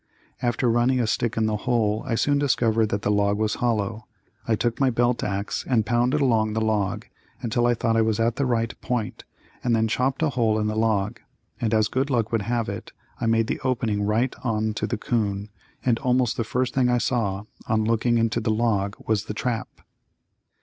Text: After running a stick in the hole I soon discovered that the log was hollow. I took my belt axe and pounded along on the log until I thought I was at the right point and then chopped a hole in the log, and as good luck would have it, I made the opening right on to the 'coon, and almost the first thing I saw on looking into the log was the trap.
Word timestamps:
After 0.41 0.67
running 0.67 0.99
a 0.99 1.05
stick 1.05 1.37
in 1.37 1.45
the 1.45 1.57
hole 1.69 2.01
I 2.07 2.15
soon 2.15 2.39
discovered 2.39 2.87
that 2.89 3.03
the 3.03 3.11
log 3.11 3.37
was 3.37 3.57
hollow. 3.61 4.07
I 4.47 4.55
took 4.55 4.79
my 4.79 4.89
belt 4.89 5.23
axe 5.23 5.63
and 5.69 5.85
pounded 5.85 6.21
along 6.21 6.47
on 6.47 6.53
the 6.55 6.61
log 6.61 7.05
until 7.41 7.67
I 7.67 7.75
thought 7.75 7.95
I 7.95 8.01
was 8.01 8.19
at 8.19 8.37
the 8.37 8.47
right 8.47 8.73
point 8.81 9.25
and 9.63 9.75
then 9.75 9.87
chopped 9.87 10.23
a 10.23 10.29
hole 10.31 10.57
in 10.57 10.65
the 10.65 10.75
log, 10.75 11.19
and 11.59 11.71
as 11.71 11.87
good 11.87 12.09
luck 12.09 12.31
would 12.31 12.41
have 12.41 12.67
it, 12.67 12.93
I 13.19 13.27
made 13.27 13.45
the 13.45 13.59
opening 13.59 14.01
right 14.01 14.33
on 14.43 14.73
to 14.73 14.87
the 14.87 14.97
'coon, 14.97 15.49
and 15.85 15.99
almost 15.99 16.35
the 16.35 16.43
first 16.43 16.73
thing 16.73 16.89
I 16.89 16.97
saw 16.97 17.43
on 17.67 17.83
looking 17.85 18.17
into 18.17 18.39
the 18.39 18.49
log 18.49 18.95
was 19.07 19.25
the 19.25 19.35
trap. 19.35 19.67